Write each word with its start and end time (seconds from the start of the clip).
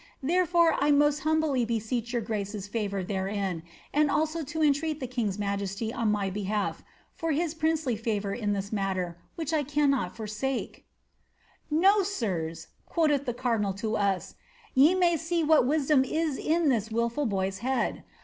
Therefore 0.23 0.73
I 0.79 0.89
most 0.89 1.19
h 1.19 1.27
seech 1.83 2.11
your 2.11 2.23
grace's 2.23 2.67
&vour 2.67 3.03
therein, 3.03 3.61
and 3.93 4.09
also 4.09 4.43
to 4.43 4.63
entreat 4.63 4.99
the 4.99 5.05
king 5.05 5.27
on 5.29 6.11
my 6.11 6.31
behali^ 6.31 6.77
for 7.13 7.33
his 7.33 7.53
princely 7.53 7.95
favour 7.95 8.33
in 8.33 8.53
this 8.53 8.73
matter, 8.73 9.19
which 9.35 9.51
1 9.51 9.67
i 9.71 10.25
sake." 10.25 10.85
^ 10.85 10.85
No, 11.77 12.01
sirs" 12.01 12.69
(quoth 12.87 13.25
the 13.25 13.33
cardinal 13.35 13.73
to 13.73 13.95
us), 13.95 14.33
^ 14.33 14.35
ye 14.73 14.95
may 14.95 15.17
see 15.17 15.43
what 15.43 15.71
in 15.71 16.69
this 16.69 16.89
wilful 16.89 17.27
boy's 17.27 17.59
head 17.59 18.03